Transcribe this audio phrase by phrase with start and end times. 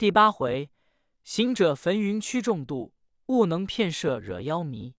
[0.00, 0.70] 第八回，
[1.24, 2.94] 行者焚云驱众渡，
[3.26, 4.94] 勿能骗摄惹妖迷。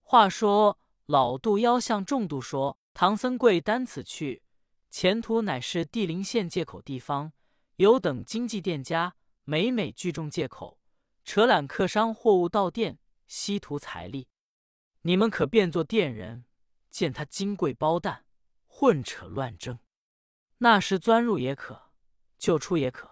[0.00, 4.42] 话说老渡妖向众渡说：“唐僧贵单此去，
[4.90, 7.32] 前途乃是地灵县借口地方，
[7.76, 10.80] 有等经济店家，每每聚众借口，
[11.24, 12.98] 扯揽客商货物到店，
[13.28, 14.26] 稀图财力。
[15.02, 16.44] 你们可变作店人，
[16.90, 18.24] 见他金贵包蛋，
[18.66, 19.78] 混扯乱争，
[20.58, 21.92] 那时钻入也可，
[22.36, 23.11] 就出也可。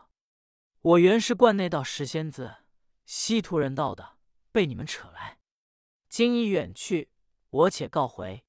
[0.82, 2.56] 我原是观内道石仙子，
[3.04, 4.16] 稀图人道的，
[4.50, 5.38] 被你们扯来。”
[6.08, 7.10] 今已远去，
[7.50, 8.44] 我且告回。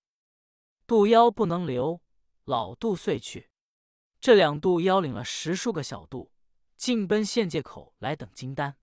[0.87, 2.01] 渡妖不能留，
[2.45, 3.49] 老渡遂去。
[4.21, 6.31] 这两渡妖领了十数个小渡，
[6.77, 8.77] 尽奔县界口来等金丹。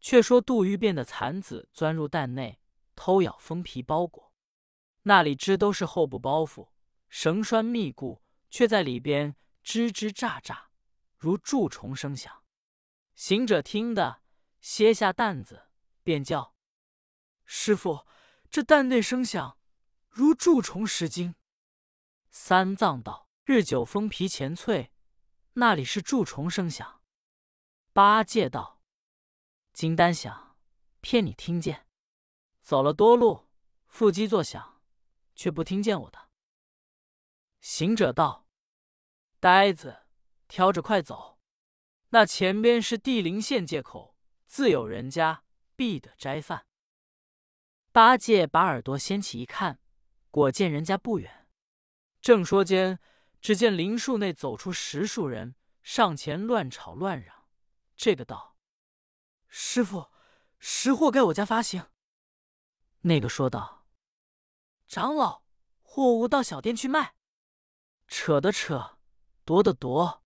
[0.00, 2.60] 却说杜鱼变的蚕子钻入蛋内，
[2.94, 4.34] 偷咬封皮包裹，
[5.04, 6.68] 那里知都是厚布包袱，
[7.08, 10.66] 绳拴密固，却在里边吱吱喳喳，
[11.24, 12.44] 如蛀虫声响。
[13.14, 14.20] 行者听得，
[14.60, 15.70] 歇下担子，
[16.02, 16.54] 便叫。
[17.46, 18.06] 师傅，
[18.50, 19.58] 这蛋内声响，
[20.10, 21.34] 如蛀虫食惊。
[22.28, 24.92] 三藏道：“日久封皮前脆，
[25.54, 27.00] 那里是蛀虫声响？”
[27.94, 28.82] 八戒道
[29.72, 30.58] ：“金丹响，
[31.00, 31.86] 骗你听见。
[32.60, 33.48] 走了多路，
[33.86, 34.82] 腹肌作响，
[35.34, 36.28] 却不听见我的。”
[37.62, 38.46] 行者道
[39.40, 40.03] ：“呆子，
[40.48, 41.38] 挑着快走，
[42.10, 46.66] 那前边是地灵县界口，自有人家，必得斋饭。”
[47.92, 49.80] 八戒把耳朵掀起一看，
[50.30, 51.48] 果见人家不远。
[52.20, 52.98] 正说间，
[53.40, 57.46] 只见林树内走出十数人，上前乱吵乱嚷。
[57.94, 58.56] 这个道
[59.46, 60.10] ：“师傅，
[60.58, 61.86] 识货该我家发行。”
[63.02, 63.86] 那个说道
[64.88, 65.44] ：“长老，
[65.82, 67.14] 货物到小店去卖。”
[68.08, 68.98] 扯的扯，
[69.44, 70.23] 夺的夺，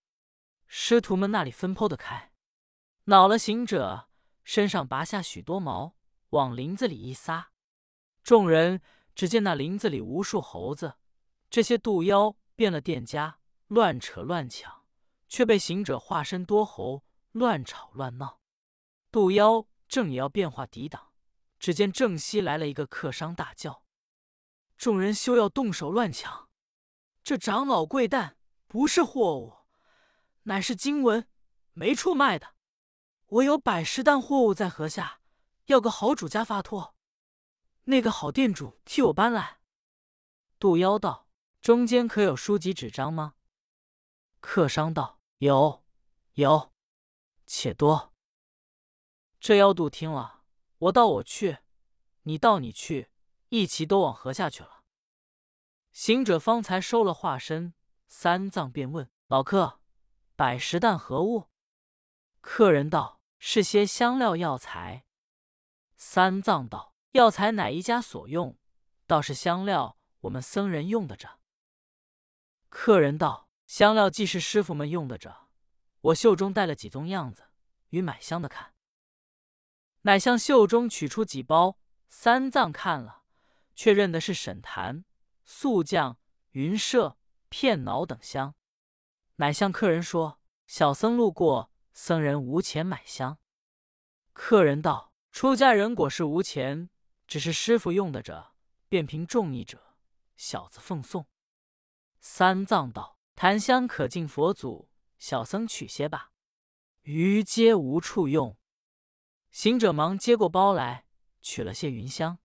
[0.70, 2.30] 师徒们那里分剖得开？
[3.04, 4.10] 恼了行者，
[4.44, 5.96] 身上拔下许多毛，
[6.30, 7.52] 往林子里一撒。
[8.22, 8.82] 众人
[9.14, 10.98] 只见那林子里无数猴子，
[11.48, 14.84] 这些渡妖变了店家，乱扯乱抢，
[15.26, 17.02] 却被行者化身多猴，
[17.32, 18.38] 乱吵乱闹。
[19.10, 21.12] 渡妖正也要变化抵挡，
[21.58, 23.84] 只见正西来了一个客商，大叫
[24.76, 26.50] ：“众人休要动手乱抢！
[27.24, 28.36] 这长老贵担
[28.66, 29.57] 不是货物，
[30.48, 31.28] 乃是经文，
[31.74, 32.54] 没处卖的。
[33.26, 35.20] 我有百十担货物在河下，
[35.66, 36.94] 要个好主家发托。”
[37.84, 39.60] 那个好店主替我搬来。
[40.58, 41.28] 渡妖道
[41.60, 43.34] ：“中间可有书籍纸张吗？”
[44.40, 45.84] 客商道：“有，
[46.32, 46.72] 有，
[47.46, 48.14] 且多。”
[49.38, 50.44] 这妖渡听了，
[50.78, 51.58] 我道我去，
[52.22, 53.10] 你道你去，
[53.50, 54.82] 一齐都往河下去了。
[55.92, 57.74] 行者方才收了化身，
[58.06, 59.77] 三藏便问老客
[60.38, 61.48] ：“百十担何物？”
[62.40, 65.04] 客人道：“是些香料药材。”
[65.98, 66.94] 三藏道。
[67.12, 68.56] 药材乃一家所用，
[69.06, 71.40] 倒是香料我们僧人用得着。
[72.68, 75.48] 客人道：“香料既是师傅们用得着，
[76.02, 77.48] 我袖中带了几宗样子，
[77.88, 78.74] 与买香的看。”
[80.02, 83.22] 乃向袖中取出几包，三藏看了，
[83.74, 85.04] 却认的是沈檀、
[85.46, 86.18] 素酱、
[86.50, 87.16] 云麝、
[87.48, 88.54] 片脑等香，
[89.40, 93.38] 乃向客人说：“小僧路过，僧人无钱买香。”
[94.32, 96.90] 客人道：“出家人果是无钱。”
[97.28, 98.56] 只是师傅用得着，
[98.88, 99.94] 便凭众意者，
[100.34, 101.26] 小子奉送。
[102.20, 106.32] 三藏道：“檀香可敬佛祖，小僧取些吧，
[107.02, 108.56] 余皆无处用。”
[109.52, 111.04] 行者忙接过包来，
[111.42, 112.38] 取了些云香。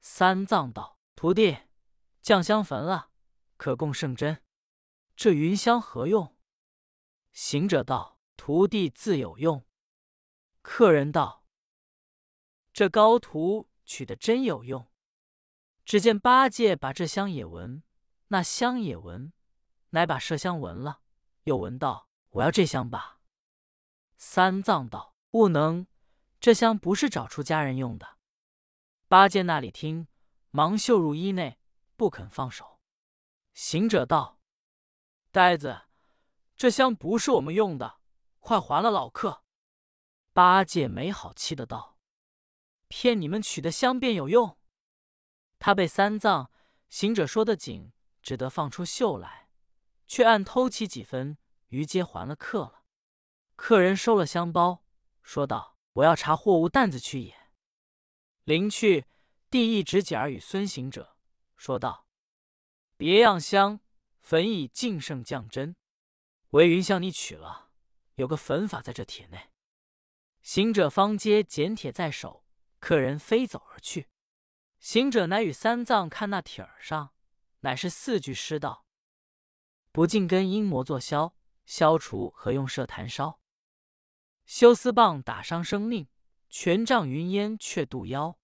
[0.00, 1.58] 三藏道：“徒弟，
[2.22, 3.10] 酱香焚了，
[3.58, 4.42] 可供圣真。
[5.16, 6.36] 这云香何用？”
[7.32, 9.66] 行者道：“徒弟自有用。”
[10.62, 11.44] 客人道
[12.72, 14.90] ：“这高徒。”取的真有用。
[15.84, 17.84] 只见八戒把这香也闻，
[18.26, 19.32] 那香也闻，
[19.90, 21.02] 乃把麝香闻了，
[21.44, 23.20] 又闻道：“我要这香吧。”
[24.18, 25.86] 三藏道：“不能，
[26.40, 28.18] 这香不是找出家人用的。”
[29.06, 30.08] 八戒那里听，
[30.50, 31.60] 忙嗅入衣内，
[31.94, 32.80] 不肯放手。
[33.54, 34.35] 行者道
[35.36, 35.82] ：“呆子，
[36.56, 37.98] 这香不是我们用的，
[38.40, 39.44] 快还了老客。”
[40.32, 41.98] 八戒没好气的道。
[42.88, 44.56] 骗你们取的香便有用，
[45.58, 46.50] 他被三藏
[46.88, 47.92] 行者说的紧，
[48.22, 49.50] 只得放出袖来，
[50.06, 51.36] 却暗偷起几分，
[51.68, 52.84] 于皆还了客了。
[53.56, 54.82] 客人收了香包，
[55.22, 57.36] 说道：“我要查货物担子去也。”
[58.44, 59.04] 临去，
[59.50, 61.18] 递一指甲儿与孙行者，
[61.58, 62.06] 说道
[62.96, 63.80] ：“别样香，
[64.26, 65.76] 焚以净圣降真。
[66.50, 67.70] 唯云向你取了，
[68.16, 69.52] 有个粉法在这帖内。
[70.42, 72.44] 行者方接捡帖在手，
[72.80, 74.08] 客人飞走而去。
[74.80, 77.14] 行者乃与三藏看那帖儿上，
[77.60, 78.84] 乃是四句诗道
[79.92, 83.38] ：“不净根阴魔作消，消除何用设坛烧？
[84.44, 86.08] 修丝棒打伤生命，
[86.48, 88.36] 权杖云烟却渡妖。”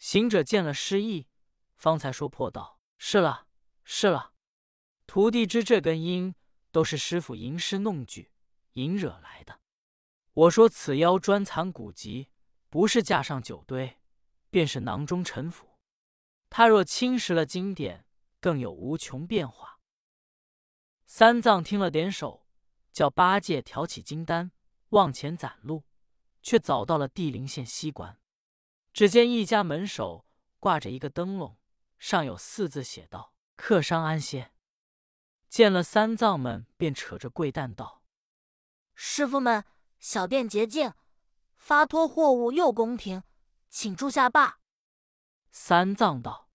[0.00, 1.28] 行者见了诗意，
[1.74, 3.46] 方才说破道：“是了，
[3.84, 4.29] 是了。
[5.12, 6.36] 徒弟知这根阴，
[6.70, 8.30] 都是师傅吟诗弄句，
[8.74, 9.58] 引惹来的。
[10.34, 12.28] 我说此妖专藏古籍，
[12.68, 13.98] 不是架上酒堆。”
[14.50, 15.66] 便是囊中陈腐，
[16.48, 18.06] 他若侵蚀了经典，
[18.40, 19.80] 更有无穷变化。
[21.06, 22.46] 三藏听了，点手，
[22.92, 24.52] 叫八戒挑起金丹，
[24.90, 25.82] 往前攒路，
[26.40, 28.20] 却早到了地灵县西关。
[28.92, 30.24] 只见一家门首
[30.60, 31.58] 挂着一个灯笼，
[31.98, 34.52] 上有四字写道：“客商安歇。”
[35.50, 38.04] 见了三藏们，便扯着贵担道
[38.94, 39.64] ：“师傅们，
[39.98, 40.94] 小店洁净，
[41.56, 43.24] 发托货物又公平。”
[43.68, 44.60] 请住下罢。
[45.50, 46.48] 三藏道：“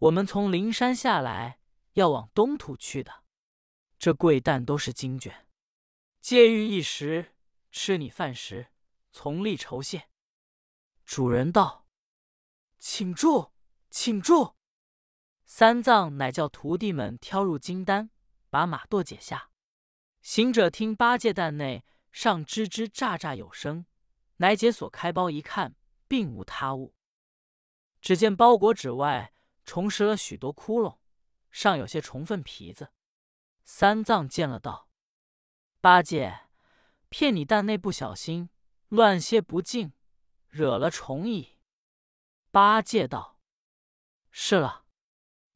[0.00, 1.60] 我们从灵山下来，
[1.94, 3.24] 要往东土去的。
[3.98, 5.48] 这贵担都是经卷，
[6.20, 7.34] 借欲一时，
[7.70, 8.68] 吃你饭时，
[9.12, 10.10] 从力酬谢。”
[11.06, 11.86] 主人道
[12.78, 13.52] ：“请住，
[13.88, 14.56] 请住。”
[15.54, 18.08] 三藏乃叫徒弟们挑入金丹，
[18.48, 19.50] 把马舵解下。
[20.22, 23.84] 行者听八戒蛋内上吱吱喳喳有声，
[24.38, 25.76] 乃解锁开包一看。
[26.08, 26.94] 并无他物，
[28.00, 29.34] 只见包裹纸外
[29.64, 30.96] 重拾了许多窟窿，
[31.50, 32.90] 上有些虫粪皮子。
[33.64, 34.88] 三藏见了，道
[35.82, 36.48] ：“八戒，
[37.10, 38.48] 骗你蛋内不小心
[38.88, 39.92] 乱些不净，
[40.48, 41.58] 惹了虫蚁。”
[42.50, 43.38] 八戒道
[44.30, 44.81] ：“是了，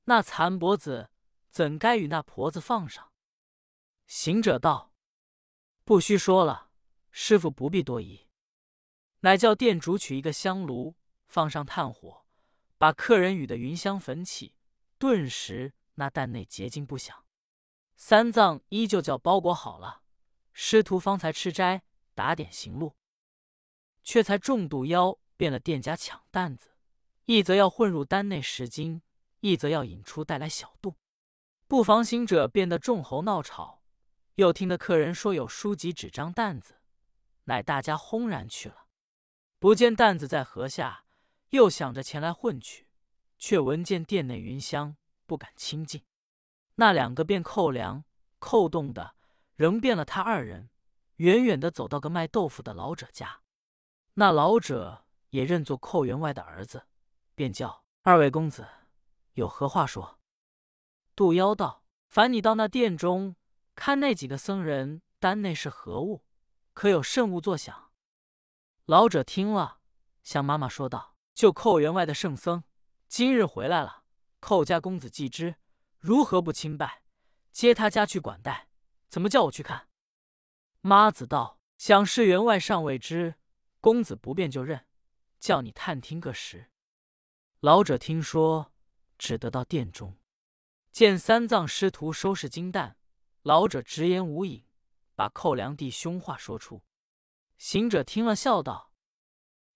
[0.07, 1.11] 那残脖子
[1.51, 3.13] 怎该与那婆子放上？”
[4.09, 4.93] 行者道
[5.85, 6.71] ：“不须说了，
[7.13, 8.27] 师傅不必多疑。”
[9.21, 12.25] 乃叫店主取一个香炉，放上炭火，
[12.79, 14.55] 把客人与的云香焚起，
[14.99, 17.25] 顿时那担内洁净不响。
[17.97, 20.03] 三藏依旧叫包裹好了，
[20.53, 21.83] 师徒方才吃斋，
[22.15, 22.97] 打点行路。
[24.05, 26.77] 却才重度妖变了店家抢担子，
[27.25, 29.03] 一则要混入担内十斤，
[29.41, 30.97] 一则要引出带来小肚。
[31.69, 33.83] 不妨行者变得众猴闹吵，
[34.37, 36.77] 又听得客人说有书籍纸张担子，
[37.45, 38.87] 乃大家轰然去了。
[39.59, 41.05] 不见担子在河下，
[41.51, 42.89] 又想着前来混去，
[43.39, 44.97] 却闻见殿内云香，
[45.27, 46.03] 不敢亲近。
[46.77, 48.05] 那两个便扣粮
[48.39, 49.17] 扣动的，
[49.55, 50.69] 仍变了他二人，
[51.17, 53.41] 远远的走到个卖豆腐的老者家。
[54.15, 56.87] 那老者也认作寇员外的儿子，
[57.35, 58.69] 便叫二位公子
[59.37, 60.19] 有何话说？
[61.15, 63.37] 杜妖道：“烦你到那殿中
[63.75, 66.25] 看那几个僧人丹内是何物，
[66.73, 67.91] 可有甚物作响？”
[68.87, 69.81] 老者听了，
[70.23, 72.65] 向妈妈说道：“就寇员外的圣僧，
[73.09, 74.05] 今日回来了。
[74.41, 75.57] 寇家公子既知，
[75.99, 77.03] 如何不亲拜，
[77.53, 78.69] 接他家去管待？
[79.09, 79.89] 怎么叫我去看？”
[80.81, 83.35] 妈子道：“想是员外尚未知，
[83.83, 84.87] 公子不便就认，
[85.39, 86.71] 叫你探听个实。”
[87.61, 88.73] 老者听说，
[89.19, 90.19] 只得到殿中，
[90.93, 92.99] 见三藏师徒收拾金蛋，
[93.43, 94.65] 老者直言无隐，
[95.15, 96.83] 把寇良弟凶话说出。
[97.59, 98.93] 行者听了，笑道：“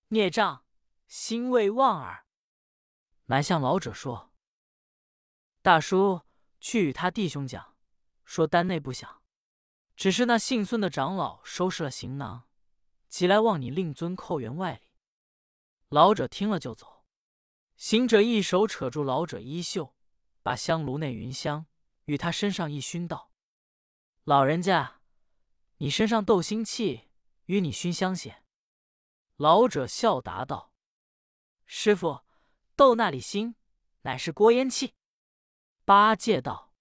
[0.09, 0.64] 孽障，
[1.07, 2.26] 心未忘耳。”
[3.26, 4.33] 乃向老者说
[5.62, 6.23] ：“大叔
[6.59, 7.76] 去与他弟兄讲，
[8.25, 9.23] 说丹内不响，
[9.97, 12.49] 只是那姓孙的长老收拾了行囊，
[13.09, 14.91] 即来望你令尊寇员外里。”
[15.88, 17.00] 老者听了就走。
[17.81, 19.95] 行者一手扯住老者衣袖，
[20.43, 21.65] 把香炉内云香
[22.05, 23.33] 与他身上一熏，道
[24.25, 25.01] ：“老人家，
[25.79, 27.09] 你身上斗心气。”
[27.47, 28.45] 与你熏香些。
[29.37, 30.75] 老者笑答道
[31.65, 32.21] ：“师傅，
[32.77, 33.57] 斗那里心，
[34.03, 34.93] 乃是锅烟气。”
[35.87, 36.75] 八戒道：“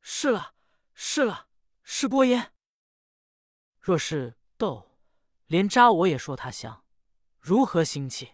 [0.00, 0.54] 是了，
[0.94, 1.48] 是了，
[1.82, 2.54] 是锅烟。
[3.78, 4.98] 若是斗，
[5.46, 6.86] 连扎我也说他香，
[7.38, 8.32] 如何腥气？”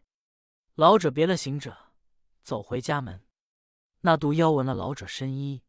[0.75, 1.93] 老者别了行者，
[2.43, 3.27] 走回家门。
[4.01, 5.63] 那毒妖闻了老者身衣，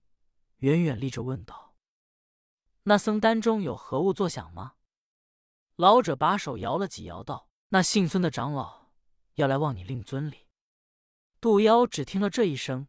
[0.57, 1.75] 远远立着问道
[2.83, 4.75] ：“那僧丹中有何物作响吗？”
[5.75, 8.91] 老者把手摇了几摇，道：“那姓孙的长老
[9.33, 10.47] 要来望你令尊礼。”
[11.41, 12.87] 杜妖只听了这一声，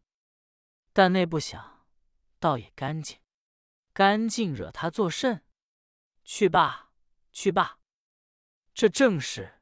[0.92, 1.85] 但内不响，
[2.38, 3.18] 倒也干净。
[3.92, 5.44] 干净惹他作甚？
[6.23, 6.90] 去罢，
[7.33, 7.80] 去罢。
[8.73, 9.53] 这正是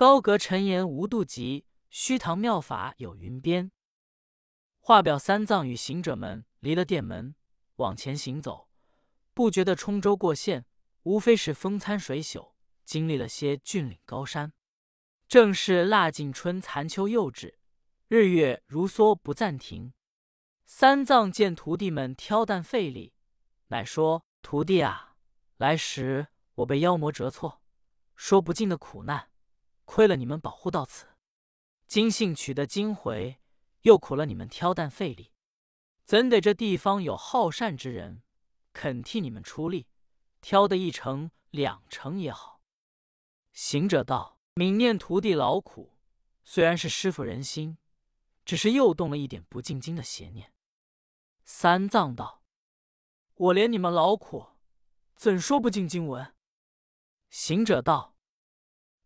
[0.00, 3.70] 高阁陈言无度极，虚堂妙法有云边。
[4.78, 7.34] 画表三藏与行者们离了殿门，
[7.76, 8.70] 往前行走，
[9.34, 10.64] 不觉得冲州过县，
[11.02, 14.54] 无非是风餐水宿，经历了些峻岭高山。
[15.28, 17.58] 正是腊尽春残秋又至，
[18.08, 19.92] 日月如梭不暂停。
[20.64, 23.12] 三藏见徒弟们挑担费力，
[23.66, 25.16] 乃说：“徒弟啊，
[25.58, 27.60] 来时我被妖魔折挫，
[28.16, 29.29] 说不尽的苦难，
[29.90, 31.08] 亏了你们保护到此。
[31.88, 33.40] 今幸取得经回，
[33.80, 35.32] 又苦了你们挑担费力，
[36.04, 38.22] 怎得这地方有好善之人，
[38.72, 39.88] 肯替你们出力，
[40.40, 42.62] 挑得一成两成也好。”
[43.50, 44.38] 行者道。
[44.54, 45.96] 悯念徒弟劳苦，
[46.44, 47.78] 虽然是师傅仁心，
[48.44, 50.52] 只是又动了一点不进京的邪念。
[51.44, 52.44] 三藏道
[53.34, 54.48] ：“我怜你们劳苦，
[55.14, 56.34] 怎说不进经文？”
[57.30, 58.09] 行者道：“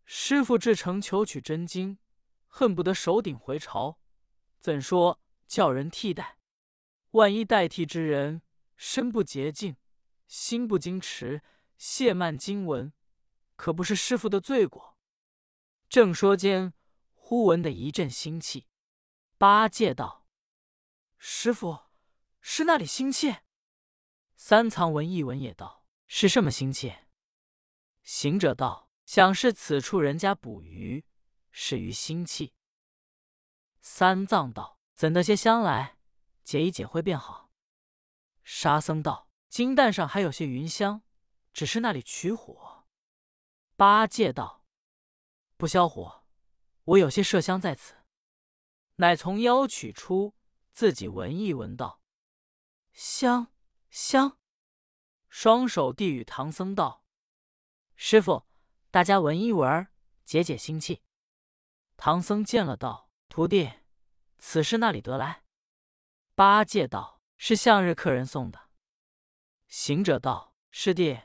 [0.05, 1.97] 师傅至诚求取真经，
[2.47, 3.97] 恨不得手顶回朝，
[4.59, 6.37] 怎说叫人替代？
[7.11, 8.41] 万一代替之人
[8.75, 9.77] 身不洁净，
[10.27, 11.41] 心不矜持，
[11.79, 12.93] 亵慢经文，
[13.55, 14.97] 可不是师傅的罪过。”
[15.89, 16.73] 正说间，
[17.13, 18.67] 忽闻得一阵腥气。
[19.37, 20.27] 八戒道
[21.17, 21.79] ：“师傅，
[22.41, 23.37] 是那里腥气？”
[24.35, 26.93] 三藏闻一闻，也道：“是什么腥气？”
[28.03, 31.05] 行者道：“想是此处人家捕鱼，
[31.51, 32.53] 是鱼腥气。”
[33.81, 35.97] 三藏道：“怎得些香来？
[36.43, 37.51] 解一解会便好。”
[38.43, 41.03] 沙僧道：“金蛋上还有些云香，
[41.53, 42.85] 只是那里取火？”
[43.75, 44.65] 八戒道。
[45.57, 46.25] 不消火，
[46.83, 47.95] 我有些麝香在此，
[48.95, 50.35] 乃从腰取出，
[50.69, 52.01] 自己闻一闻，道
[52.91, 53.53] ：“香
[53.89, 54.37] 香。”
[55.29, 57.03] 双手递与唐僧道
[57.95, 58.45] ：“师傅，
[58.95, 59.87] 大家闻一闻，
[60.23, 61.03] 解解心气。”
[61.97, 63.69] 唐僧见了，道：“徒弟，
[64.37, 65.43] 此事那里得来？”
[66.33, 68.69] 八戒道：“是向日客人送的。”
[69.67, 71.23] 行者道：“师弟，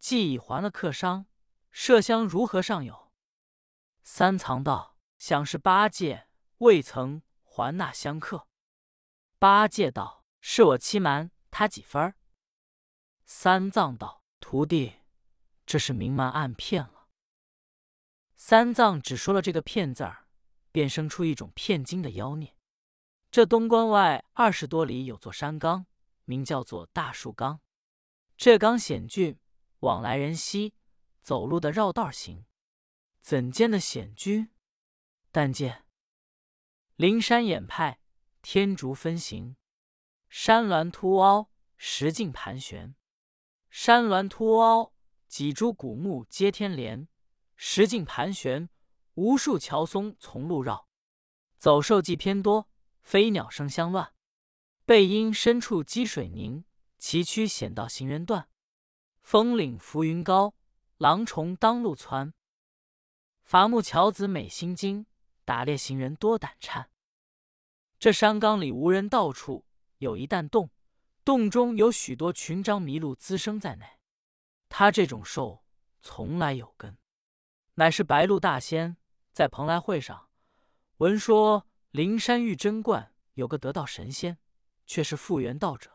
[0.00, 1.26] 既已还了客商，
[1.72, 3.12] 麝香如何尚有？”
[4.02, 6.26] 三藏道：“想是八戒
[6.58, 8.48] 未曾还那香客。”
[9.38, 12.14] 八戒道：“是我欺瞒他几分？”
[13.24, 14.94] 三藏道：“徒弟，
[15.64, 16.94] 这是明瞒暗骗了。”
[18.36, 20.28] 三藏只说了这个“骗”字儿，
[20.70, 22.54] 便生出一种骗经的妖孽。
[23.30, 25.86] 这东关外二十多里有座山冈，
[26.24, 27.60] 名叫做大树冈。
[28.36, 29.38] 这冈险峻，
[29.80, 30.74] 往来人稀，
[31.22, 32.44] 走路的绕道行。
[33.18, 34.50] 怎见的险峻？
[35.32, 35.84] 但见
[36.96, 38.00] 灵山掩派，
[38.42, 39.56] 天竺分行，
[40.28, 42.94] 山峦凸凹，石径盘旋。
[43.70, 44.92] 山峦凸凹，
[45.26, 47.08] 几株古木接天连；
[47.56, 48.68] 石径盘旋，
[49.14, 50.86] 无数乔松从路绕。
[51.56, 52.68] 走兽迹偏多，
[53.02, 54.12] 飞鸟声相乱。
[54.84, 56.64] 背阴深处积水凝，
[56.98, 58.48] 崎岖险道行人断。
[59.22, 60.54] 峰岭浮云高，
[60.98, 62.32] 狼虫当路窜。
[63.42, 65.06] 伐木樵子美心惊，
[65.44, 66.90] 打猎行人多胆颤。
[67.98, 69.64] 这山冈里无人，到处
[69.98, 70.70] 有一弹洞，
[71.24, 73.86] 洞中有许多群獐麋鹿滋生在内。
[74.68, 75.64] 他这种兽
[76.02, 76.96] 从来有根，
[77.76, 78.96] 乃是白鹿大仙
[79.32, 80.28] 在蓬莱会上
[80.98, 84.38] 闻说灵山玉真观有个得道神仙，
[84.86, 85.90] 却是复原道者，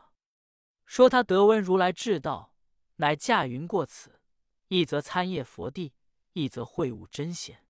[0.86, 2.54] 说他得闻如来至道，
[2.96, 4.20] 乃驾云过此，
[4.68, 5.92] 一则参谒佛地。
[6.34, 7.66] 一则会悟真仙，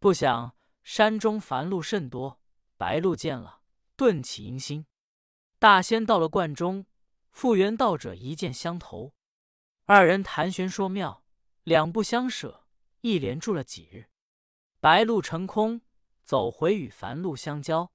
[0.00, 2.40] 不想山中凡鹿甚多，
[2.76, 3.60] 白鹿见了，
[3.94, 4.84] 顿起淫心。
[5.60, 6.86] 大仙到了观中，
[7.30, 9.14] 复原道者一见相投，
[9.84, 11.22] 二人谈玄说妙，
[11.62, 12.63] 两不相舍，
[13.04, 14.06] 一连住了几日。
[14.80, 15.82] 白鹿成空，
[16.22, 17.92] 走回与凡鹿相交。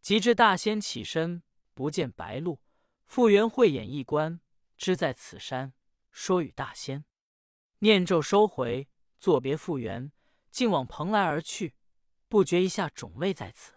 [0.00, 1.44] 及至大仙起身，
[1.74, 2.58] 不见白鹿，
[3.06, 4.40] 复原慧眼一观，
[4.76, 5.74] 知在此山，
[6.10, 7.04] 说与大仙，
[7.78, 8.88] 念咒收回。
[9.16, 10.10] 作别复原，
[10.50, 11.76] 竟往蓬莱而去，
[12.26, 13.74] 不觉一下种类在此。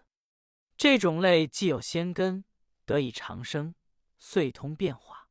[0.76, 2.44] 这种类既有仙根，
[2.84, 3.76] 得以长生，
[4.18, 5.28] 遂通变化。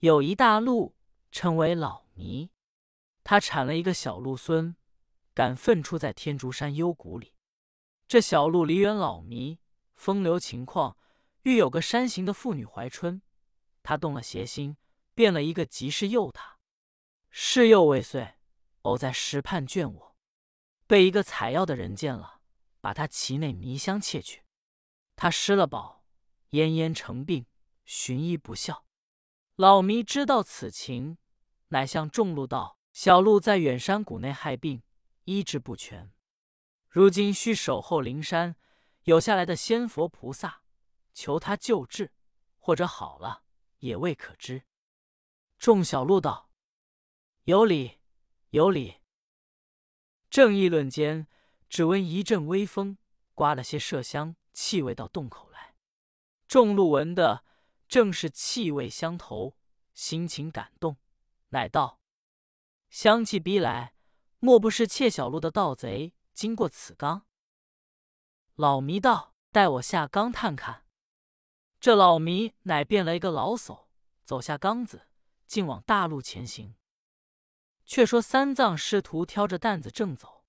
[0.00, 0.96] 有一大陆，
[1.30, 2.50] 称为老弥，
[3.28, 4.76] 他产了一个小鹿孙，
[5.34, 7.34] 敢奋出在天竺山幽谷里。
[8.06, 9.58] 这小鹿离远老弥，
[9.96, 10.96] 风流情况，
[11.42, 13.20] 遇有个山行的妇女怀春，
[13.82, 14.76] 他动了邪心，
[15.12, 16.60] 变了一个吉士诱他，
[17.28, 18.34] 事又未遂。
[18.82, 20.16] 偶在石畔倦卧，
[20.86, 22.40] 被一个采药的人见了，
[22.80, 24.44] 把他其内迷香窃去。
[25.16, 26.04] 他失了宝，
[26.50, 27.46] 奄奄成病，
[27.84, 28.84] 寻医不效。
[29.56, 31.18] 老弥知道此情，
[31.70, 34.82] 乃向众鹿道：“小鹿在远山谷内害病，
[35.24, 36.10] 医治不全，
[36.88, 38.56] 如今需守候灵山，
[39.02, 40.62] 有下来的仙佛菩萨，
[41.12, 42.14] 求他救治，
[42.56, 43.42] 或者好了
[43.80, 44.62] 也未可知。”
[45.60, 46.48] 众小鹿道
[47.44, 47.98] ：“有理，
[48.48, 49.02] 有理。”
[50.30, 51.26] 正议论间，
[51.68, 52.96] 只闻一阵微风，
[53.34, 55.74] 刮了些麝香气味到洞口来。
[56.48, 57.44] 众鹿闻的
[57.86, 59.54] 正是气味相投，
[59.92, 60.96] 心情感动，
[61.50, 62.00] 乃道
[62.96, 63.92] ：“香气逼来，
[64.38, 67.26] 莫不是窃小路的盗贼经过此冈？”
[68.56, 70.86] 老弥道：“带我下冈探看。”
[71.78, 73.88] 这老弥乃变了一个老叟，
[74.24, 75.08] 走下冈子，
[75.46, 76.74] 竟往大路前行。
[77.84, 80.46] 却说三藏师徒挑着担子正走，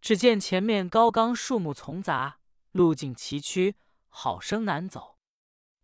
[0.00, 2.38] 只见前面高冈树木丛杂，
[2.70, 3.74] 路径崎岖，
[4.08, 5.18] 好生难走。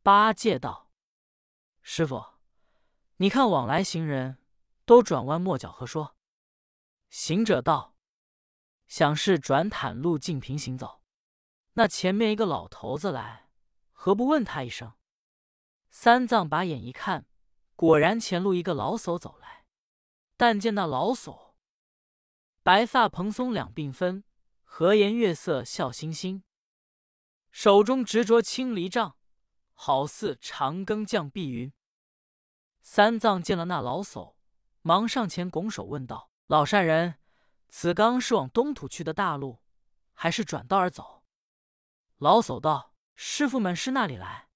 [0.04, 0.92] 八戒道
[1.82, 2.24] ：“师傅，
[3.16, 4.38] 你看往来行人
[4.88, 6.16] 都转弯抹角，何说？”
[7.10, 7.94] 行者道
[8.88, 11.02] ：“想是转坦路径平行走。
[11.74, 13.50] 那前面一个老头子来。”
[14.00, 14.94] 何不问他一声？
[15.90, 17.26] 三藏把眼一看，
[17.74, 19.66] 果然前路一个老叟走来。
[20.36, 21.54] 但见那老叟，
[22.62, 24.22] 白发蓬松两鬓分，
[24.62, 26.44] 和颜悦色笑嘻嘻，
[27.50, 29.18] 手中执着青藜杖，
[29.72, 31.72] 好似长庚降碧云。
[32.80, 34.36] 三藏见了那老叟，
[34.82, 37.18] 忙上前拱手问道：“老善人，
[37.68, 39.60] 此刚是往东土去的大路，
[40.12, 41.24] 还是转道而走？”
[42.18, 42.94] 老叟道。
[43.20, 44.48] 师傅们是那里来？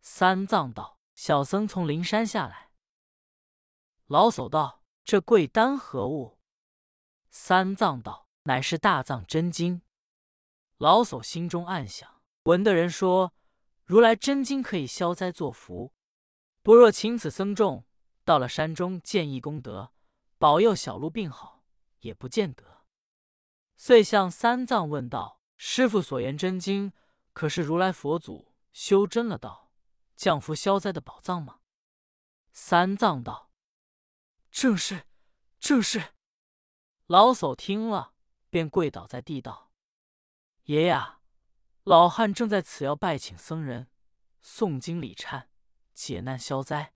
[0.00, 2.72] 三藏道：“小僧从灵山下来。”
[4.08, 6.40] 老叟道：“这贵丹何物？”
[7.30, 9.82] 三藏道：“乃是大藏真经。”
[10.78, 13.32] 老叟心中暗想：闻的人说，
[13.84, 15.92] 如来真经可以消灾作福，
[16.64, 17.86] 不若请此僧众
[18.28, 19.90] 到了山中建义功德，
[20.36, 21.64] 保佑小鹿病好，
[22.00, 22.84] 也不见得。
[23.78, 26.92] 遂向三藏问道：“师傅所言真经？”
[27.32, 29.72] 可是如来佛祖修真了道，
[30.14, 31.60] 降福消灾的宝藏吗？
[32.52, 33.50] 三藏道
[34.52, 35.06] ：“正是，
[35.58, 36.12] 正是。”
[37.08, 38.12] 老叟听了，
[38.50, 39.72] 便跪倒在地道
[40.64, 40.94] ：“爷爷，
[41.84, 43.88] 老汉正在此要拜请僧人
[44.44, 45.46] 诵经礼忏，
[45.94, 46.92] 解难消灾。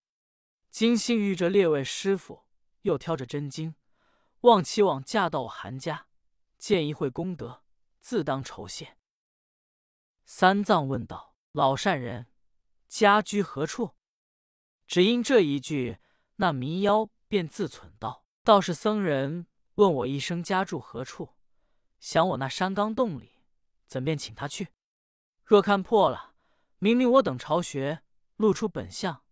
[0.73, 2.45] 今幸遇着列位师傅，
[2.81, 3.75] 又挑着真经，
[4.41, 6.07] 望其往驾到我韩家，
[6.57, 7.63] 见一会功德，
[8.01, 8.97] 自当酬谢。”
[10.25, 12.29] 三藏问道：“老善人，
[12.89, 13.97] 家居何处？”
[14.89, 15.99] 只因这一句，
[16.37, 21.35] 那迷妖便自忖道：“道是僧人问我一声家住何处，
[22.01, 23.33] 想我那山冈洞里，
[23.87, 24.69] 怎便请他去？
[25.45, 26.33] 若看破了，
[26.79, 28.03] 明明我等巢穴
[28.37, 29.23] 露出本相，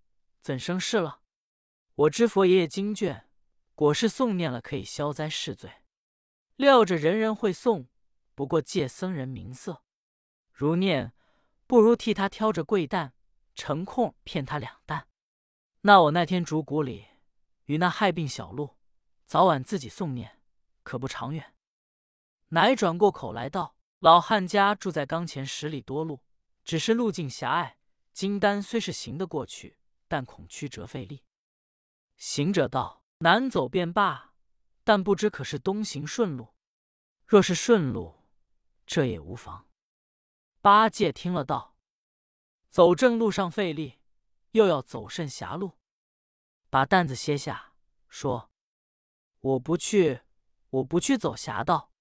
[0.42, 1.19] 怎生事了？
[1.94, 3.29] 我知佛爷爷经卷，
[3.74, 5.83] 果是诵念了可以消灾释罪，
[6.57, 7.88] 料着人人会诵，
[8.35, 9.83] 不过借僧人名色。”
[10.53, 11.12] 如念，
[11.66, 13.14] 不如替他挑着贵担，
[13.55, 15.09] 成空骗他两担。
[15.83, 17.07] 那我那天竹谷里
[17.64, 18.76] 与那害病小鹿，
[19.26, 20.40] 早晚自己诵念，
[20.83, 21.55] 可不长远。
[22.48, 26.20] 乃转过口来道：“老汉家住在冈前十里多路，
[26.64, 27.79] 只是路径狭隘。
[28.12, 31.24] 金丹虽是行得过去，但恐曲折费力。”
[32.20, 34.35] 行者道：“难走便罢，
[34.85, 36.54] 但不知可是东行顺路？
[37.26, 38.26] 若是顺路，
[38.85, 39.70] 这也无妨。”
[40.61, 41.78] 八戒听了道
[42.68, 44.00] ：“走正路上费力，
[44.50, 45.78] 又要走甚狭路？
[46.68, 47.72] 把担子歇下，
[48.06, 48.50] 说：
[49.40, 50.20] 我不去，
[50.68, 51.94] 我不去走狭道，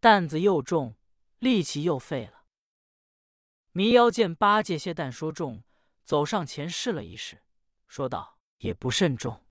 [0.00, 0.96] 担子又重，
[1.38, 2.46] 力气又废了。”
[3.72, 5.62] 迷妖见八戒卸担说重，
[6.02, 7.42] 走上前试了一试，
[7.86, 9.44] 说道：“也不甚重。”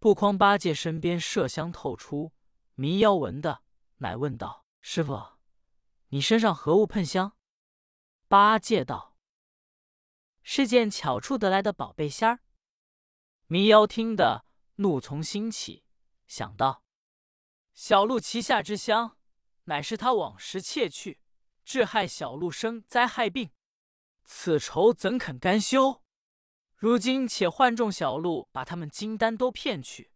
[0.00, 2.32] 不匡八戒身边麝香透出，
[2.74, 3.60] 迷妖闻的，
[3.98, 5.34] 乃问道：“师傅，
[6.08, 7.36] 你身上何物喷香？”
[8.26, 9.18] 八戒道
[10.42, 12.40] ：“是件巧处得来的宝贝仙儿。”
[13.46, 15.84] 迷妖听得怒从心起，
[16.26, 16.82] 想到
[17.74, 19.18] 小鹿旗下之香，
[19.64, 21.20] 乃是他往时窃去，
[21.62, 23.50] 致害小鹿生灾害病，
[24.24, 25.99] 此仇怎肯甘休？
[26.80, 30.12] 如今且唤众小鹿，把他们金丹都骗去，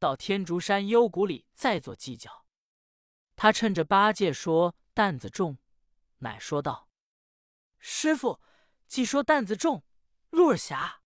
[0.00, 2.44] 到天竺山幽谷里再做计较。
[3.36, 5.58] 他趁着八戒说担子重，
[6.18, 6.88] 乃说道。
[7.78, 8.40] 师傅，
[8.88, 9.84] 既说担子重，
[10.30, 11.02] 路儿狭，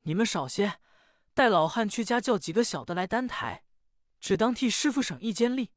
[0.00, 0.80] 你们少些，
[1.34, 3.64] 带老汉去家叫几个小的来担抬，
[4.18, 5.70] 只当替师傅省一间力。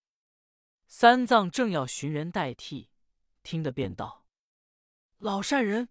[0.88, 2.90] 三藏正要寻人代替，
[3.44, 4.26] 听得便道
[5.20, 5.90] ：“老善人，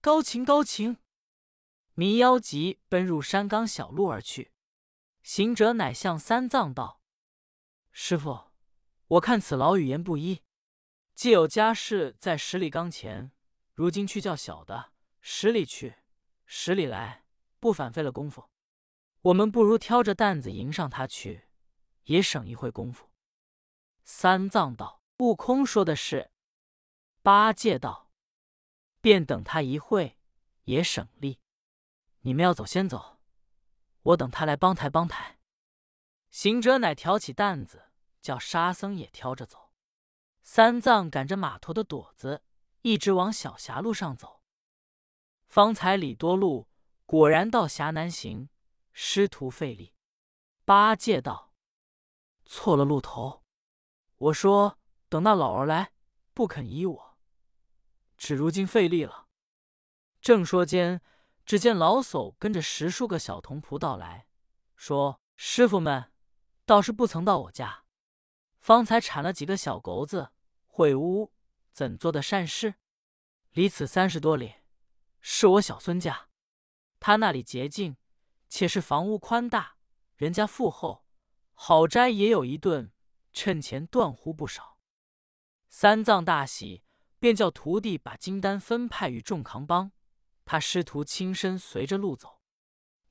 [0.00, 0.96] 高情高情。”
[1.94, 4.52] 迷妖急奔入山冈小路而去。
[5.22, 7.00] 行者乃向三藏道
[7.92, 8.50] ：“师傅，
[9.06, 10.42] 我看此老语言不一，
[11.14, 13.30] 既有家事在十里冈前。”
[13.74, 15.96] 如今去叫小的十里去，
[16.46, 17.24] 十里来，
[17.58, 18.48] 不反费了功夫。
[19.22, 21.48] 我们不如挑着担子迎上他去，
[22.04, 23.10] 也省一会功夫。”
[24.04, 26.30] 三藏道：“悟空说的是。”
[27.22, 28.10] 八戒道
[29.00, 30.18] ：“便等他一会，
[30.64, 31.40] 也省力。
[32.24, 33.18] 你们要走，先走，
[34.02, 35.38] 我等他来帮抬帮抬。”
[36.30, 39.72] 行者乃挑起担子，叫沙僧也挑着走。
[40.42, 42.42] 三藏赶着马驮的垛子，
[42.82, 44.42] 一直往小峡路上走。
[45.46, 46.68] 方才里多路，
[47.06, 48.48] 果然到峡难行，
[48.92, 49.94] 师徒费力。
[50.64, 51.52] 八戒道
[52.44, 53.44] ：“错了路头。
[54.16, 55.92] 我说等那老儿来，
[56.32, 57.18] 不肯依我，
[58.16, 59.28] 只如今费力了。”
[60.20, 61.02] 正说间，
[61.44, 64.26] 只见老叟跟着十数个小童仆到来，
[64.76, 66.10] 说：“师傅们。”
[66.66, 67.84] 倒是不曾到我家，
[68.58, 70.30] 方才铲了几个小狗子，
[70.66, 71.30] 会屋
[71.72, 72.76] 怎做的善事？
[73.52, 74.54] 离此三十多里，
[75.20, 76.30] 是我小孙家，
[76.98, 77.98] 他那里洁净，
[78.48, 79.76] 且是房屋宽大，
[80.16, 81.04] 人家富厚，
[81.52, 82.90] 好斋也有一顿，
[83.34, 84.78] 趁钱断乎不少。
[85.68, 86.82] 三藏大喜，
[87.18, 89.92] 便叫徒弟把金丹分派与众扛帮，
[90.44, 92.40] 他师徒亲身随着路走。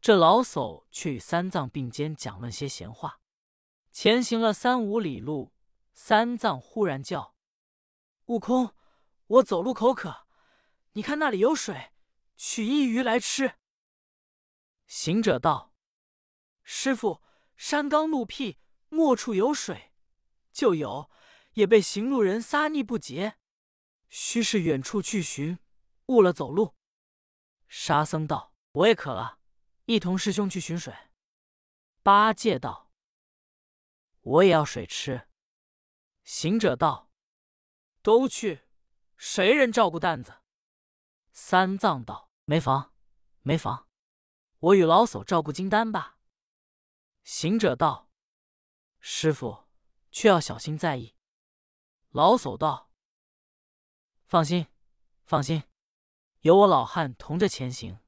[0.01, 3.21] 这老叟却与三藏并肩讲论些闲话。
[3.91, 5.53] 前行了三五里路，
[5.93, 7.35] 三藏忽然叫
[8.25, 8.75] ：“悟空，
[9.27, 10.27] 我走路口渴，
[10.93, 11.91] 你看那里有水，
[12.35, 13.55] 取一鱼来吃。”
[14.87, 15.73] 行者道
[16.63, 17.21] ：“师傅，
[17.55, 19.93] 山冈路僻，莫处有水，
[20.51, 21.09] 就有，
[21.53, 23.37] 也被行路人撒溺不洁，
[24.09, 25.59] 须是远处去寻，
[26.07, 26.75] 误了走路。”
[27.75, 29.39] 沙僧道：“我也渴了，
[29.85, 30.95] 一同师兄去寻水。”
[32.03, 32.91] 八戒道。
[34.21, 35.27] 我也要水吃。
[36.23, 37.11] 行者道
[38.03, 38.61] ：“都去，
[39.17, 40.43] 谁人照顾担子？”
[41.33, 42.93] 三藏道：“没房，
[43.41, 43.89] 没房，
[44.59, 46.19] 我与老叟照顾金丹吧。”
[47.25, 48.07] 行者道
[49.01, 49.67] ：“师傅，
[50.11, 51.15] 却要小心在意。”
[52.13, 52.91] 老叟道
[54.27, 54.67] ：“放心，
[55.25, 55.63] 放心，
[56.43, 57.99] 有我老汉同着前行。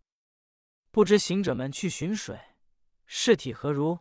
[0.92, 2.38] 不知行者们去寻水，
[3.06, 4.00] 事体何如？”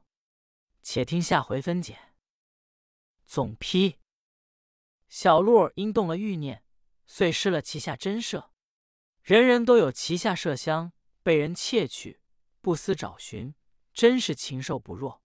[0.83, 1.97] 且听下回分解。
[3.25, 4.01] 总批：
[5.09, 6.65] 小鹿因动了欲念，
[7.07, 8.51] 遂失了旗下珍舍。
[9.23, 10.93] 人人都有旗下麝香，
[11.23, 12.21] 被人窃取，
[12.61, 13.55] 不思找寻，
[13.93, 15.24] 真是禽兽不若。